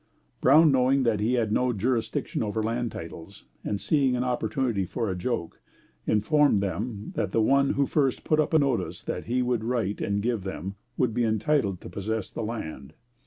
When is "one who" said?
7.39-7.85